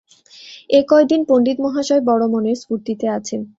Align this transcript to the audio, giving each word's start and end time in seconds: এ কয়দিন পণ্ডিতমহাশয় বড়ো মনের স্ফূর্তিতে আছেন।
এ 0.69 0.79
কয়দিন 0.89 1.21
পণ্ডিতমহাশয় 1.29 2.03
বড়ো 2.09 2.25
মনের 2.33 2.57
স্ফূর্তিতে 2.61 3.05
আছেন। 3.17 3.41